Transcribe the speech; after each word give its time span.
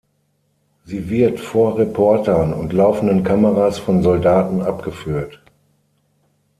Sie 0.83 1.11
wird 1.11 1.39
vor 1.39 1.77
Reportern 1.77 2.55
und 2.55 2.73
laufenden 2.73 3.21
Kameras 3.23 3.77
von 3.77 4.01
Soldaten 4.01 4.63
abgeführt. 4.63 5.39